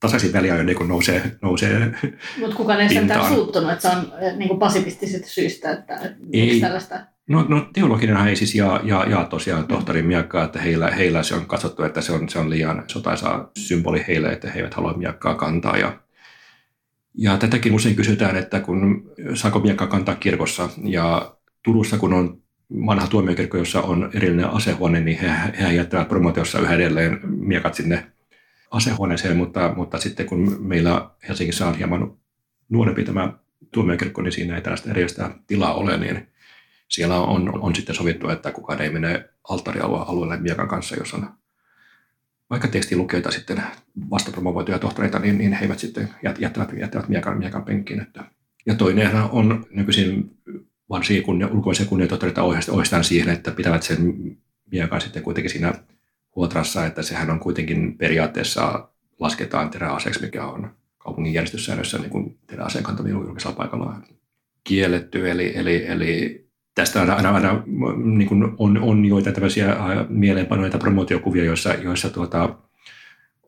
tasaisin 0.00 0.32
väliajoin 0.32 0.66
niin 0.66 0.88
nousee, 0.88 1.36
nousee 1.42 1.94
Mutta 2.38 2.56
kukaan 2.56 2.80
ei 2.80 2.88
sentään 2.88 3.28
suuttunut, 3.28 3.70
että 3.70 3.90
se 3.90 3.96
on 3.96 4.12
niin 4.38 4.48
kuin 4.48 4.58
pasifistisista 4.58 5.28
syistä, 5.28 5.70
että, 5.72 5.94
että 5.94 6.16
ei. 6.32 6.60
tällaista? 6.60 7.00
No, 7.28 7.46
no 7.48 7.68
teologinenhan 7.72 8.28
ei 8.28 8.36
siis 8.36 8.54
jaa, 8.54 8.80
jaa, 8.82 9.04
jaa 9.04 9.24
tosiaan 9.24 9.66
tohtorin 9.66 10.06
miekkaa, 10.06 10.44
että 10.44 10.60
heillä, 10.60 10.90
heillä 10.90 11.22
se 11.22 11.34
on 11.34 11.46
katsottu, 11.46 11.82
että 11.82 12.00
se 12.00 12.12
on, 12.12 12.28
se 12.28 12.38
on 12.38 12.50
liian 12.50 12.84
sotaisa 12.86 13.48
symboli 13.58 14.04
heille, 14.08 14.28
että 14.28 14.50
he 14.50 14.58
eivät 14.58 14.74
halua 14.74 14.92
miekkaa 14.92 15.34
kantaa. 15.34 15.76
Ja, 15.76 15.98
ja 17.18 17.36
tätäkin 17.36 17.72
usein 17.72 17.96
kysytään, 17.96 18.36
että 18.36 18.60
kun 18.60 19.12
saako 19.34 19.58
miekkaa 19.58 19.86
kantaa 19.86 20.14
kirkossa 20.14 20.68
ja 20.84 21.36
Turussa, 21.64 21.98
kun 21.98 22.12
on 22.12 22.42
vanha 22.86 23.06
tuomiokirkko, 23.06 23.58
jossa 23.58 23.80
on 23.80 24.10
erillinen 24.14 24.50
asehuone, 24.50 25.00
niin 25.00 25.18
he, 25.18 25.30
he 25.60 25.72
jättävät 25.72 26.08
promotiossa 26.08 26.58
yhä 26.58 26.74
edelleen 26.74 27.20
miekat 27.24 27.74
sinne 27.74 28.06
asehuoneeseen, 28.70 29.36
mutta, 29.36 29.74
mutta 29.76 29.98
sitten 29.98 30.26
kun 30.26 30.56
meillä 30.60 31.10
Helsingissä 31.28 31.66
on 31.66 31.74
hieman 31.74 32.16
nuorempi 32.68 33.04
tämä 33.04 33.32
tuomiokirkko, 33.72 34.22
niin 34.22 34.32
siinä 34.32 34.56
ei 34.56 34.62
tällaista 34.62 34.90
erillistä 34.90 35.30
tilaa 35.46 35.74
ole, 35.74 35.96
niin 35.96 36.28
siellä 36.88 37.20
on, 37.20 37.60
on 37.60 37.74
sitten 37.74 37.94
sovittu, 37.94 38.28
että 38.28 38.52
kukaan 38.52 38.80
ei 38.80 38.90
mene 38.90 39.28
alttarialueelle 39.48 40.36
miekan 40.36 40.68
kanssa, 40.68 40.96
jos 40.96 41.14
on 41.14 41.28
vaikka 42.50 42.68
tekstilukijoita 42.68 43.30
sitten 43.30 43.62
vastapromovoituja 44.10 44.78
tohtoreita, 44.78 45.18
niin, 45.18 45.38
niin 45.38 45.52
he 45.52 45.64
eivät 45.64 45.78
sitten 45.78 46.08
jättävät, 46.38 46.72
jättävät 46.78 47.08
miekan, 47.08 47.38
miekan 47.38 47.64
penkkiin. 47.64 48.00
Että. 48.00 48.24
Ja 48.66 48.74
toinen 48.74 49.14
on 49.14 49.66
nykyisin 49.70 50.30
varsinkin 50.90 51.24
kun 51.24 51.48
ulkoisia 51.52 51.86
kunnioitettuja 51.86 52.42
ohjastaan 52.70 53.04
siihen, 53.04 53.28
että 53.28 53.50
pitävät 53.50 53.82
sen 53.82 54.14
miekan 54.72 55.00
sitten 55.00 55.22
kuitenkin 55.22 55.50
siinä 55.50 55.74
huotrassa, 56.36 56.86
että 56.86 57.02
sehän 57.02 57.30
on 57.30 57.40
kuitenkin 57.40 57.98
periaatteessa 57.98 58.88
lasketaan 59.20 59.70
teräaseeksi, 59.70 60.20
mikä 60.20 60.46
on 60.46 60.70
kaupungin 60.98 61.34
järjestyssäännössä 61.34 61.98
niin 61.98 62.10
kuin 62.10 62.38
teräaseen 62.46 62.84
kantaminen 62.84 63.26
julkisella 63.26 63.56
paikalla 63.56 63.96
kielletty. 64.64 65.30
Eli, 65.30 65.52
eli, 65.54 65.86
eli 65.86 66.44
tästä 66.74 67.00
aina, 67.00 67.14
aina, 67.14 67.30
aina 67.30 67.62
niin 68.04 68.28
kuin 68.28 68.44
on, 68.58 68.78
on 68.78 69.04
joita 69.04 69.32
tämmöisiä 69.32 69.76
mieleenpanoja 70.08 70.78
promotiokuvia, 70.78 71.44
joissa, 71.44 71.74
joissa 71.74 72.10
tuota, 72.10 72.58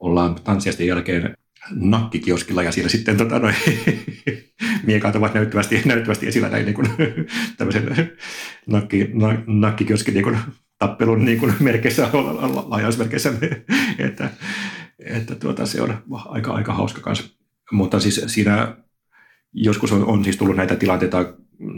ollaan 0.00 0.34
tanssiasten 0.34 0.86
jälkeen 0.86 1.36
nakkikioskilla 1.70 2.62
ja 2.62 2.72
siellä 2.72 2.88
sitten 2.88 3.16
tota, 3.16 3.38
noi, 3.38 3.52
miekat 4.86 5.16
ovat 5.16 5.34
näyttävästi, 5.34 5.82
näyttävästi 5.84 6.26
esillä 6.26 6.48
näin 6.48 6.64
niin 6.64 6.74
kuin, 6.74 6.88
tämmöisen 7.58 8.12
nakki, 8.66 9.10
na, 9.12 9.42
nakkikioskin 9.46 10.14
niin 10.14 10.24
kuin, 10.24 10.38
tappelun 10.78 11.24
niin 11.24 11.38
kuin, 11.38 11.54
merkeissä, 11.60 12.08
laajausmerkeissä, 12.66 13.32
että, 13.98 14.30
että 14.98 15.34
tuota, 15.34 15.66
se 15.66 15.82
on 15.82 16.02
aika, 16.10 16.52
aika 16.52 16.74
hauska 16.74 17.00
kanssa. 17.00 17.38
Mutta 17.72 18.00
siis 18.00 18.24
siinä 18.26 18.76
joskus 19.52 19.92
on, 19.92 20.04
on 20.04 20.24
siis 20.24 20.36
tullut 20.36 20.56
näitä 20.56 20.76
tilanteita 20.76 21.34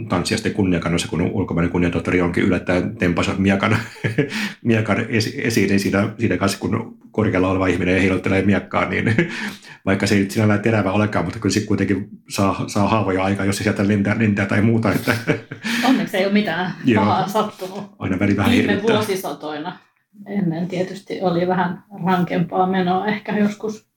tanssijasten 0.08 0.54
kunniakannossa, 0.54 1.08
kun 1.08 1.22
ulkomainen 1.22 1.72
kunniatohtori 1.72 2.20
onkin 2.20 2.44
yllättäen 2.44 2.96
tempasa 2.96 3.34
miekan, 3.38 3.76
miekan 4.64 5.06
esiin, 5.10 5.68
niin 5.68 5.80
siinä, 5.80 6.08
siinä 6.18 6.36
kanssa, 6.36 6.58
kun 6.58 6.98
korkealla 7.10 7.50
oleva 7.50 7.66
ihminen 7.66 8.00
heilottelee 8.00 8.42
miekkaa, 8.42 8.88
niin 8.88 9.04
vaikka 9.86 10.06
se 10.06 10.14
ei 10.14 10.30
sinällään 10.30 10.60
terävä 10.60 10.92
olekaan, 10.92 11.24
mutta 11.24 11.40
kyllä 11.40 11.52
se 11.52 11.60
kuitenkin 11.60 12.08
saa, 12.28 12.64
saa 12.66 12.88
haavoja 12.88 13.24
aikaa, 13.24 13.46
jos 13.46 13.56
se 13.56 13.62
sieltä 13.62 13.88
lentää, 13.88 14.18
lentää 14.18 14.46
tai 14.46 14.62
muuta. 14.62 14.92
Että 14.92 15.16
Onneksi 15.88 16.16
ei 16.16 16.24
ole 16.24 16.32
mitään 16.32 16.74
pahaa 16.94 17.28
sattunut. 17.28 17.94
Aina 17.98 18.18
väli 18.18 18.36
vähän 18.36 18.52
Viime 18.52 18.82
vuosisatoina. 18.82 19.78
Ennen 20.26 20.68
tietysti 20.68 21.18
oli 21.20 21.48
vähän 21.48 21.84
rankempaa 22.06 22.66
menoa 22.66 23.06
ehkä 23.06 23.38
joskus 23.38 23.93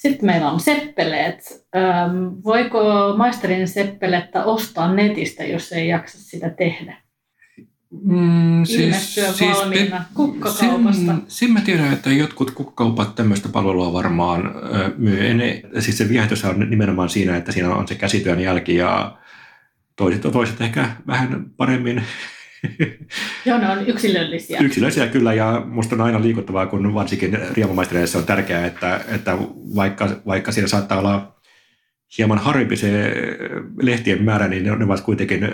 sitten 0.00 0.26
meillä 0.26 0.50
on 0.50 0.60
seppeleet. 0.60 1.66
voiko 2.44 2.80
maisterin 3.16 3.68
seppelettä 3.68 4.44
ostaa 4.44 4.94
netistä, 4.94 5.44
jos 5.44 5.72
ei 5.72 5.88
jaksa 5.88 6.18
sitä 6.20 6.50
tehdä? 6.50 6.96
Mm, 8.02 8.64
siis, 8.64 9.14
siis 9.14 9.58
valmiina 9.58 10.04
kukkakaupasta. 10.14 11.04
Sen, 11.06 11.22
sen 11.28 11.52
mä 11.52 11.60
tiedän, 11.60 11.92
että 11.92 12.10
jotkut 12.10 12.50
kukkakaupat 12.50 13.14
tämmöistä 13.14 13.48
palvelua 13.48 13.92
varmaan 13.92 14.54
myy. 14.96 15.26
En, 15.26 15.40
siis 15.78 15.98
se 15.98 16.08
viehätys 16.08 16.44
on 16.44 16.70
nimenomaan 16.70 17.08
siinä, 17.08 17.36
että 17.36 17.52
siinä 17.52 17.74
on 17.74 17.88
se 17.88 17.94
käsityön 17.94 18.40
jälki 18.40 18.74
ja 18.74 19.18
toiset, 19.96 20.20
toiset 20.20 20.60
ehkä 20.60 20.90
vähän 21.06 21.50
paremmin 21.56 22.02
Joo, 23.46 23.58
ne 23.58 23.70
on 23.70 23.86
yksilöllisiä. 23.86 24.60
Yksilöllisiä 24.60 25.06
kyllä, 25.06 25.34
ja 25.34 25.62
musta 25.66 25.94
on 25.94 26.00
aina 26.00 26.22
liikuttavaa, 26.22 26.66
kun 26.66 26.94
varsinkin 26.94 27.38
riemumaistereissa 27.52 28.18
on 28.18 28.24
tärkeää, 28.24 28.66
että, 28.66 29.00
että 29.08 29.38
vaikka, 29.76 30.08
vaikka 30.26 30.52
siinä 30.52 30.68
saattaa 30.68 30.98
olla 30.98 31.40
hieman 32.18 32.38
harvempi 32.38 32.76
se 32.76 33.14
lehtien 33.82 34.22
määrä, 34.24 34.48
niin 34.48 34.64
ne, 34.64 34.72
ovat 34.72 35.00
kuitenkin 35.00 35.48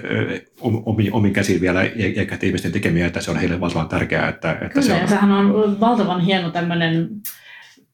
omin, 0.60 1.12
omin 1.12 1.32
käsin 1.32 1.60
vielä 1.60 1.82
eikä 1.82 2.38
ihmisten 2.42 2.72
tekemiä, 2.72 3.06
että 3.06 3.20
se 3.20 3.30
on 3.30 3.36
heille 3.36 3.60
valtavan 3.60 3.88
tärkeää. 3.88 4.28
Että, 4.28 4.52
että 4.52 4.68
Kyllä, 4.68 4.86
se 4.86 4.92
on... 4.92 5.00
ja 5.00 5.06
sehän 5.06 5.32
on 5.32 5.80
valtavan 5.80 6.20
hieno 6.20 6.50
tämmöinen 6.50 7.08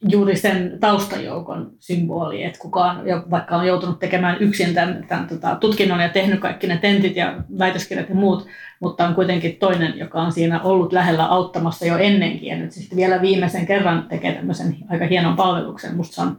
juuri 0.08 0.36
sen 0.36 0.76
taustajoukon 0.80 1.70
symboli, 1.80 2.42
että 2.44 2.58
kukaan, 2.58 3.00
vaikka 3.30 3.56
on 3.56 3.66
joutunut 3.66 3.98
tekemään 3.98 4.36
yksin 4.40 4.74
tämän, 4.74 5.04
tämän 5.08 5.26
tota, 5.26 5.56
tutkinnon 5.56 6.00
ja 6.00 6.08
tehnyt 6.08 6.40
kaikki 6.40 6.66
ne 6.66 6.76
tentit 6.76 7.16
ja 7.16 7.34
väitöskirjat 7.58 8.08
ja 8.08 8.14
muut, 8.14 8.46
mutta 8.80 9.08
on 9.08 9.14
kuitenkin 9.14 9.56
toinen, 9.56 9.98
joka 9.98 10.22
on 10.22 10.32
siinä 10.32 10.60
ollut 10.60 10.92
lähellä 10.92 11.26
auttamassa 11.26 11.86
jo 11.86 11.96
ennenkin 11.96 12.48
ja 12.48 12.56
nyt 12.56 12.72
sitten 12.72 12.96
vielä 12.96 13.20
viimeisen 13.20 13.66
kerran 13.66 14.06
tekee 14.08 14.32
tämmöisen 14.32 14.76
aika 14.88 15.06
hienon 15.06 15.36
palveluksen. 15.36 15.96
Musta 15.96 16.14
se 16.14 16.20
on 16.20 16.38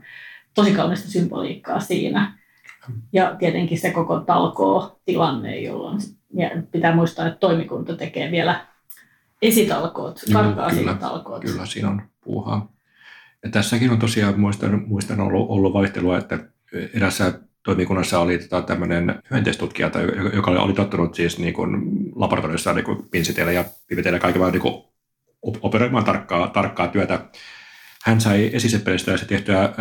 tosi 0.53 0.71
kaunista 0.71 1.09
symboliikkaa 1.09 1.79
siinä. 1.79 2.37
Ja 3.13 3.35
tietenkin 3.39 3.79
se 3.79 3.91
koko 3.91 4.19
talkoo 4.19 4.99
tilanne, 5.05 5.59
jolloin 5.59 5.99
pitää 6.71 6.95
muistaa, 6.95 7.27
että 7.27 7.39
toimikunta 7.39 7.95
tekee 7.95 8.31
vielä 8.31 8.65
esitalkoot, 9.41 10.19
karkaa 10.33 10.69
kyllä, 10.69 10.93
talkoot. 10.93 11.41
Kyllä, 11.41 11.65
siinä 11.65 11.89
on 11.89 12.01
puuhaa. 12.23 12.72
Ja 13.43 13.49
tässäkin 13.49 13.91
on 13.91 13.99
tosiaan, 13.99 14.39
muistan, 14.39 14.83
muistan 14.87 15.21
ollut, 15.21 15.49
ollut 15.49 15.73
vaihtelua, 15.73 16.17
että 16.17 16.39
erässä 16.93 17.39
toimikunnassa 17.63 18.19
oli 18.19 18.37
tota, 18.37 18.61
tämmöinen 18.61 19.15
hyönteistutkija, 19.31 19.91
joka 20.33 20.51
oli, 20.51 20.59
oli 20.59 20.73
tottunut 20.73 21.15
siis 21.15 21.39
niin 21.39 21.53
kuin 21.53 21.81
laboratoriossa 22.15 22.73
niin 22.73 22.85
kuin 22.85 23.09
pinsiteillä 23.11 23.51
ja 23.51 23.65
piveteillä 23.87 24.19
kaiken 24.19 24.41
vaan 24.41 24.51
niin 24.51 24.83
operoimaan 25.61 26.05
tarkkaa, 26.05 26.47
tarkkaa 26.47 26.87
työtä. 26.87 27.25
Hän 28.03 28.21
sai 28.21 28.49
esiseppeleistä 28.53 29.17
se 29.17 29.25
tehtyä 29.25 29.73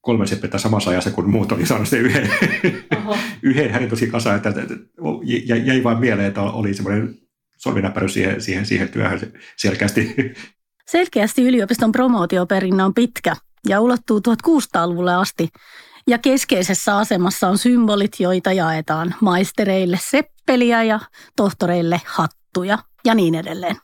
kolme 0.00 0.26
seppeltä 0.26 0.58
samassa 0.58 0.90
ajassa, 0.90 1.10
kun 1.10 1.30
muut 1.30 1.52
oli 1.52 1.66
saanut 1.66 1.88
sen 1.88 2.00
yhden, 2.00 2.30
yhden 3.42 3.70
hänen 3.70 3.88
tosi 3.88 4.06
kasaan, 4.06 4.36
että, 4.36 4.48
että, 4.48 4.74
jäi 5.64 5.84
vain 5.84 5.98
mieleen, 5.98 6.28
että 6.28 6.42
oli 6.42 6.74
semmoinen 6.74 7.14
sorminäppäryys 7.56 8.14
siihen, 8.14 8.40
siihen, 8.40 8.66
siihen 8.66 8.88
työhön 8.88 9.20
selkeästi. 9.56 10.14
Selkeästi 10.90 11.42
yliopiston 11.42 11.92
promootioperinnä 11.92 12.84
on 12.84 12.94
pitkä 12.94 13.36
ja 13.68 13.80
ulottuu 13.80 14.20
1600-luvulle 14.28 15.14
asti. 15.14 15.48
Ja 16.06 16.18
keskeisessä 16.18 16.96
asemassa 16.96 17.48
on 17.48 17.58
symbolit, 17.58 18.20
joita 18.20 18.52
jaetaan 18.52 19.14
maistereille 19.20 19.98
seppeliä 20.02 20.82
ja 20.82 21.00
tohtoreille 21.36 22.00
hattuja 22.06 22.78
ja 23.04 23.14
niin 23.14 23.34
edelleen. 23.34 23.76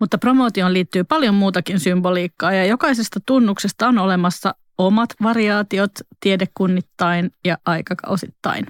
Mutta 0.00 0.18
promootioon 0.18 0.72
liittyy 0.72 1.04
paljon 1.04 1.34
muutakin 1.34 1.80
symboliikkaa 1.80 2.52
ja 2.52 2.66
jokaisesta 2.66 3.20
tunnuksesta 3.26 3.88
on 3.88 3.98
olemassa 3.98 4.54
omat 4.78 5.10
variaatiot 5.22 5.92
tiedekunnittain 6.20 7.30
ja 7.44 7.58
aikakausittain. 7.66 8.66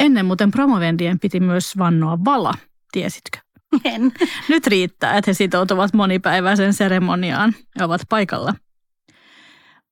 Ennen 0.00 0.26
muuten 0.26 0.50
promovendien 0.50 1.20
piti 1.20 1.40
myös 1.40 1.78
vannoa 1.78 2.18
vala, 2.24 2.54
tiesitkö? 2.92 3.51
En. 3.84 4.12
Nyt 4.48 4.66
riittää, 4.66 5.18
että 5.18 5.30
he 5.30 5.34
sitoutuvat 5.34 5.94
monipäiväiseen 5.94 6.74
seremoniaan 6.74 7.54
ja 7.78 7.84
ovat 7.84 8.00
paikalla. 8.08 8.54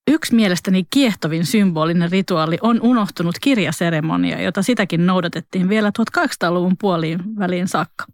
Yksi 0.08 0.34
mielestäni 0.34 0.86
kiehtovin 0.90 1.46
symbolinen 1.46 2.10
rituaali 2.10 2.58
on 2.60 2.80
unohtunut 2.82 3.38
kirjaseremonia, 3.40 4.42
jota 4.42 4.62
sitäkin 4.62 5.06
noudatettiin 5.06 5.68
vielä 5.68 5.92
1800-luvun 6.00 6.76
puoliin 6.80 7.20
väliin 7.38 7.68
saakka. 7.68 8.06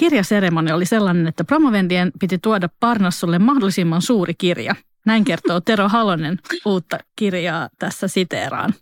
Kirjaseremonia 0.00 0.74
oli 0.74 0.86
sellainen, 0.86 1.26
että 1.26 1.44
promovendien 1.44 2.12
piti 2.20 2.38
tuoda 2.38 2.68
Parnassulle 2.80 3.38
mahdollisimman 3.38 4.02
suuri 4.02 4.34
kirja. 4.38 4.74
Näin 5.06 5.24
kertoo 5.24 5.60
Tero 5.60 5.88
Halonen 5.88 6.38
uutta 6.64 6.98
kirjaa 7.16 7.68
tässä 7.78 8.08
siteeraan. 8.08 8.74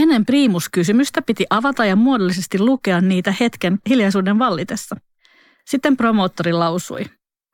Ennen 0.00 0.26
priimuskysymystä 0.26 1.22
piti 1.22 1.46
avata 1.50 1.84
ja 1.84 1.96
muodollisesti 1.96 2.58
lukea 2.58 3.00
niitä 3.00 3.34
hetken 3.40 3.78
hiljaisuuden 3.88 4.38
vallitessa. 4.38 4.96
Sitten 5.66 5.96
promoottori 5.96 6.52
lausui, 6.52 7.04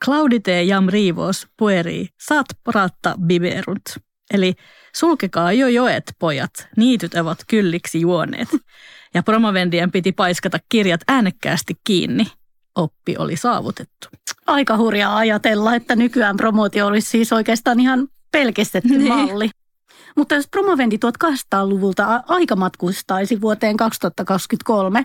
Claudite 0.04 0.62
jam 0.62 0.86
rivos 0.88 1.46
pueri 1.56 2.06
sat 2.20 2.46
pratta 2.64 3.14
biberunt. 3.26 3.96
Eli 4.34 4.54
sulkekaa 4.96 5.52
jo 5.52 5.68
joet, 5.68 6.14
pojat, 6.18 6.50
niityt 6.76 7.14
ovat 7.14 7.38
kylliksi 7.48 8.00
juoneet. 8.00 8.48
Ja 9.14 9.22
promovendien 9.22 9.90
piti 9.90 10.12
paiskata 10.12 10.58
kirjat 10.68 11.00
äänekkäästi 11.08 11.74
kiinni. 11.84 12.26
Oppi 12.74 13.16
oli 13.18 13.36
saavutettu. 13.36 14.08
Aika 14.46 14.76
hurjaa 14.76 15.16
ajatella, 15.16 15.74
että 15.74 15.96
nykyään 15.96 16.36
promootio 16.36 16.86
olisi 16.86 17.10
siis 17.10 17.32
oikeastaan 17.32 17.80
ihan 17.80 18.08
pelkistetty 18.32 18.98
Niin. 18.98 19.08
malli. 19.08 19.50
Mutta 20.18 20.34
jos 20.34 20.48
promovendi 20.48 20.96
1800-luvulta 20.96 22.22
aika 22.26 22.56
matkustaisi 22.56 23.40
vuoteen 23.40 23.76
2023, 23.76 25.02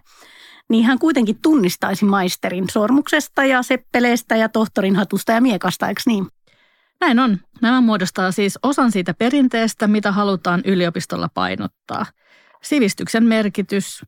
niin 0.69 0.85
hän 0.85 0.99
kuitenkin 0.99 1.39
tunnistaisi 1.41 2.05
maisterin 2.05 2.69
sormuksesta 2.69 3.45
ja 3.45 3.63
seppeleestä 3.63 4.35
ja 4.35 4.49
tohtorin 4.49 4.95
hatusta 4.95 5.31
ja 5.31 5.41
miekasta, 5.41 5.87
eikö 5.87 6.01
niin? 6.05 6.27
Näin 7.01 7.19
on. 7.19 7.37
Nämä 7.61 7.81
muodostaa 7.81 8.31
siis 8.31 8.59
osan 8.63 8.91
siitä 8.91 9.13
perinteestä, 9.13 9.87
mitä 9.87 10.11
halutaan 10.11 10.61
yliopistolla 10.65 11.29
painottaa. 11.33 12.05
Sivistyksen 12.63 13.23
merkitys, 13.23 14.05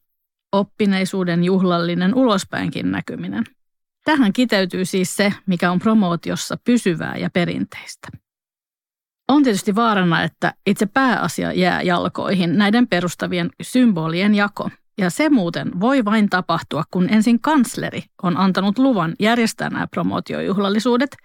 oppineisuuden 0.52 1.44
juhlallinen 1.44 2.16
ulospäinkin 2.16 2.92
näkyminen. 2.92 3.44
Tähän 4.06 4.34
kiteytyy 4.34 4.86
siis 4.86 5.16
se, 5.16 5.34
mikä 5.46 5.72
on 5.72 5.80
promootiossa 5.80 6.58
pysyvää 6.64 7.18
ja 7.18 7.30
perinteistä. 7.30 8.25
On 9.28 9.44
tietysti 9.44 9.76
vaarana, 9.76 10.24
että 10.24 10.54
itse 10.66 10.86
pääasia 10.86 11.54
jää 11.54 11.82
jalkoihin 11.82 12.58
näiden 12.58 12.88
perustavien 12.88 13.50
symbolien 13.62 14.36
jako. 14.36 14.70
Ja 14.98 15.10
se 15.10 15.30
muuten 15.30 15.80
voi 15.80 16.06
vain 16.06 16.30
tapahtua, 16.30 16.84
kun 16.92 17.10
ensin 17.10 17.42
kansleri 17.42 18.04
on 18.24 18.38
antanut 18.38 18.80
luvan 18.80 19.16
järjestää 19.20 19.70
nämä 19.70 19.88
promootiojuhlallisuudet 19.88 21.18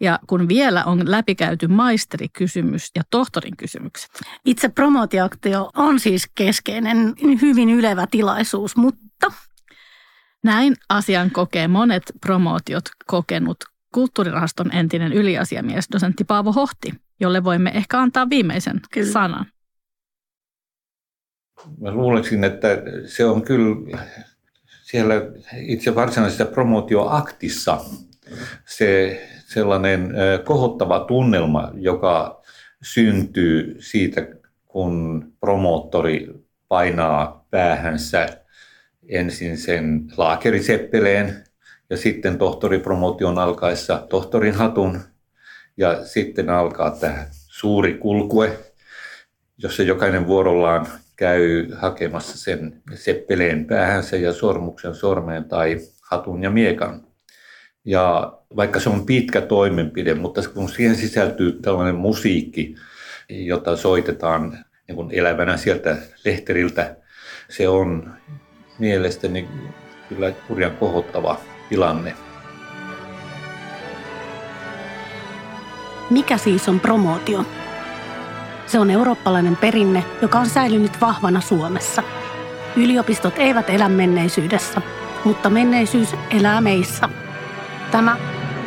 ja 0.00 0.18
kun 0.26 0.48
vielä 0.48 0.84
on 0.84 1.10
läpikäyty 1.10 1.66
maisterikysymys 1.66 2.90
ja 2.96 3.02
tohtorin 3.10 3.56
kysymykset. 3.56 4.10
Itse 4.44 4.68
promootioaktio 4.68 5.70
on 5.76 6.00
siis 6.00 6.30
keskeinen, 6.34 7.14
hyvin 7.42 7.70
ylevä 7.70 8.06
tilaisuus, 8.10 8.76
mutta 8.76 9.32
Näin 10.44 10.74
asian 10.88 11.30
kokee 11.30 11.68
monet 11.68 12.02
promootiot 12.20 12.84
kokenut 13.06 13.56
kulttuurirahaston 13.94 14.74
entinen 14.74 15.12
yliasiamies, 15.12 15.88
dosentti 15.92 16.24
Paavo 16.24 16.52
Hohti, 16.52 16.92
jolle 17.20 17.44
voimme 17.44 17.70
ehkä 17.74 17.98
antaa 18.00 18.30
viimeisen 18.30 18.80
Kyllä. 18.90 19.12
sanan. 19.12 19.46
Mä 21.80 21.90
luulisin, 21.90 22.44
että 22.44 22.68
se 23.06 23.24
on 23.24 23.42
kyllä 23.42 23.76
siellä 24.82 25.14
itse 25.56 25.94
varsinaisessa 25.94 26.44
promootioaktissa 26.44 27.80
se 28.66 29.20
sellainen 29.46 30.14
kohottava 30.44 31.00
tunnelma, 31.00 31.70
joka 31.74 32.42
syntyy 32.82 33.76
siitä, 33.80 34.26
kun 34.66 35.26
promoottori 35.40 36.28
painaa 36.68 37.46
päähänsä 37.50 38.28
ensin 39.08 39.58
sen 39.58 40.04
laakeriseppeleen 40.16 41.44
ja 41.90 41.96
sitten 41.96 42.38
tohtoripromotion 42.38 43.38
alkaessa 43.38 44.06
tohtorin 44.10 44.54
hatun 44.54 45.00
ja 45.78 46.04
sitten 46.04 46.50
alkaa 46.50 46.90
tämä 46.90 47.26
suuri 47.30 47.94
kulkue, 47.94 48.58
jossa 49.58 49.82
jokainen 49.82 50.26
vuorollaan 50.26 50.86
käy 51.16 51.70
hakemassa 51.72 52.38
sen 52.38 52.82
seppeleen 52.94 53.64
päähänsä 53.64 54.16
ja 54.16 54.32
sormuksen 54.32 54.94
sormeen 54.94 55.44
tai 55.44 55.80
hatun 56.00 56.42
ja 56.42 56.50
miekan. 56.50 57.06
Ja 57.84 58.32
vaikka 58.56 58.80
se 58.80 58.90
on 58.90 59.06
pitkä 59.06 59.40
toimenpide, 59.40 60.14
mutta 60.14 60.42
kun 60.54 60.68
siihen 60.68 60.96
sisältyy 60.96 61.52
tällainen 61.62 61.94
musiikki, 61.94 62.74
jota 63.28 63.76
soitetaan 63.76 64.64
niin 64.88 64.96
kuin 64.96 65.10
elävänä 65.12 65.56
sieltä 65.56 65.96
lehteriltä, 66.24 66.96
se 67.48 67.68
on 67.68 68.14
mielestäni 68.78 69.48
kyllä 70.08 70.32
hurjan 70.48 70.76
kohottava 70.76 71.40
tilanne. 71.68 72.27
Mikä 76.10 76.38
siis 76.38 76.68
on 76.68 76.80
promootio? 76.80 77.44
Se 78.66 78.78
on 78.78 78.90
eurooppalainen 78.90 79.56
perinne, 79.56 80.04
joka 80.22 80.38
on 80.38 80.46
säilynyt 80.46 81.00
vahvana 81.00 81.40
Suomessa. 81.40 82.02
Yliopistot 82.76 83.34
eivät 83.36 83.70
elä 83.70 83.88
menneisyydessä, 83.88 84.82
mutta 85.24 85.50
menneisyys 85.50 86.14
elää 86.30 86.60
meissä. 86.60 87.08
Tämä 87.90 88.16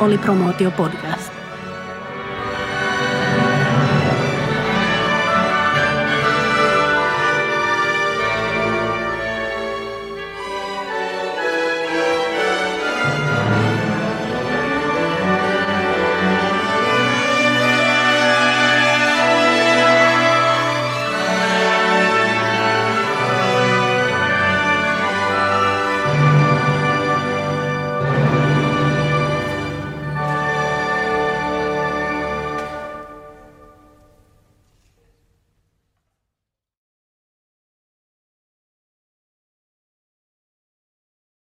oli 0.00 0.18
Promootio 0.18 0.70
Podcast. 0.70 1.21